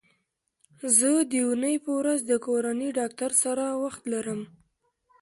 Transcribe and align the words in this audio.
زه 0.97 1.09
د 1.25 1.27
دونۍ 1.45 1.75
په 1.83 1.91
ورځ 1.99 2.19
د 2.29 2.33
کورني 2.45 2.89
ډاکټر 2.99 3.31
سره 3.43 3.65
وخت 3.83 4.03
لرم 4.13 4.41